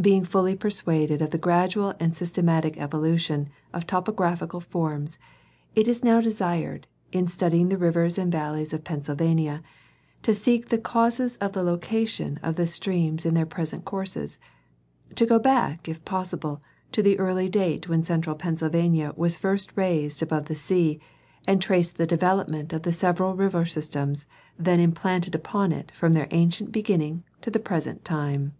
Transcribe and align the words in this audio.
Being 0.00 0.22
The 0.22 0.28
Rivers 0.28 0.30
mid 0.30 0.30
Vcdleys 0.30 0.30
of 0.30 0.30
PeQinsylvania. 0.30 0.32
185 0.32 0.32
fully 0.32 0.56
persuaded 0.56 1.22
of 1.22 1.30
the 1.30 1.44
gradual 1.44 1.94
and 2.00 2.16
systematic 2.16 2.80
evolution 2.80 3.48
of 3.74 3.86
topo 3.86 4.12
graphic 4.12 4.52
forms, 4.62 5.18
it 5.74 5.86
is 5.86 6.02
now 6.02 6.20
desired, 6.22 6.86
in 7.12 7.28
studying 7.28 7.68
the 7.68 7.76
rivers 7.76 8.16
and 8.16 8.32
valleys 8.32 8.72
of 8.72 8.84
Pennsylvania, 8.84 9.62
to 10.22 10.32
seek 10.32 10.68
the 10.70 10.78
causes 10.78 11.36
of 11.36 11.52
the 11.52 11.62
location 11.62 12.40
of 12.42 12.56
the 12.56 12.66
streams 12.66 13.26
in 13.26 13.34
their 13.34 13.44
present 13.44 13.84
courses; 13.84 14.38
to 15.14 15.26
go 15.26 15.38
back 15.38 15.86
if 15.86 16.02
possible 16.02 16.62
to 16.92 17.02
the 17.02 17.18
early 17.18 17.50
date 17.50 17.90
when 17.90 18.02
central 18.02 18.36
Pennsylvania 18.36 19.12
was 19.18 19.36
first 19.36 19.72
raised 19.76 20.22
above 20.22 20.46
the 20.46 20.54
sea 20.54 20.98
and 21.46 21.60
trace 21.60 21.90
the 21.90 22.06
development 22.06 22.72
of 22.72 22.84
the 22.84 22.92
several 22.92 23.34
river 23.36 23.66
systems 23.66 24.26
then 24.58 24.80
implanted 24.80 25.34
upon 25.34 25.72
it 25.72 25.90
from 25.90 26.14
their 26.14 26.26
ancient 26.30 26.72
beginning 26.72 27.22
to 27.42 27.50
the 27.50 27.60
present 27.60 28.02
time. 28.02 28.54